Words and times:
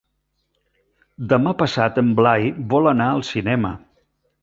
Demà 1.35 1.53
passat 1.61 2.01
en 2.05 2.11
Blai 2.23 2.51
vol 2.75 2.93
anar 2.97 3.11
al 3.19 3.25
cinema. 3.33 3.77